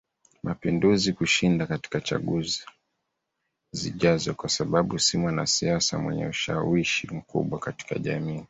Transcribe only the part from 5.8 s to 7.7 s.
mwenye ushawishi mkubwa